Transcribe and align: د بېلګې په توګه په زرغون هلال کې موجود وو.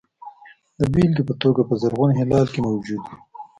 د 0.79 0.81
بېلګې 0.93 1.23
په 1.29 1.33
توګه 1.41 1.61
په 1.69 1.73
زرغون 1.81 2.11
هلال 2.19 2.45
کې 2.53 2.59
موجود 2.67 3.01
وو. 3.05 3.15